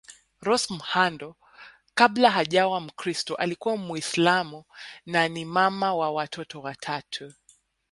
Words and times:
Rose 0.41 0.67
Muhando 0.73 1.35
kabla 1.95 2.29
hajawa 2.31 2.79
mkristo 2.81 3.35
alikuwa 3.35 3.77
Muislam 3.77 4.63
na 5.05 5.27
ni 5.27 5.45
mama 5.45 5.93
wa 5.95 6.11
watoto 6.11 6.61
watatu 6.61 7.33